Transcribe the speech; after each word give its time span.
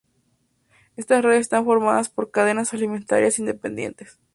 Estas 0.95 1.23
redes 1.23 1.41
están 1.41 1.63
formadas 1.65 2.09
por 2.09 2.31
cadenas 2.31 2.73
alimentarias 2.73 3.37
independientes. 3.37 4.17